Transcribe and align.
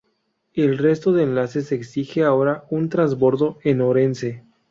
El 0.55 0.79
resto 0.79 1.13
de 1.13 1.21
enlaces 1.21 1.71
exige 1.71 2.23
ahora 2.23 2.65
un 2.71 2.89
trasbordo 2.89 3.59
en 3.63 3.81
Orense. 3.81 4.43